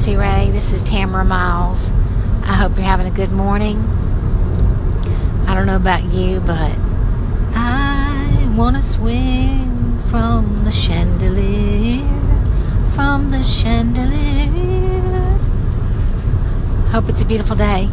See 0.00 0.16
Ray, 0.16 0.48
this 0.50 0.72
is 0.72 0.82
Tamara 0.82 1.26
Miles. 1.26 1.90
I 2.42 2.54
hope 2.54 2.74
you're 2.76 2.86
having 2.86 3.06
a 3.06 3.10
good 3.10 3.30
morning. 3.30 3.76
I 5.46 5.54
don't 5.54 5.66
know 5.66 5.76
about 5.76 6.04
you, 6.04 6.40
but 6.40 6.72
I 7.54 8.50
want 8.56 8.76
to 8.76 8.82
swing 8.82 9.98
from 10.08 10.64
the 10.64 10.70
chandelier, 10.70 12.00
from 12.94 13.28
the 13.28 13.42
chandelier. 13.42 14.48
Hope 16.92 17.10
it's 17.10 17.20
a 17.20 17.26
beautiful 17.26 17.56
day. 17.56 17.90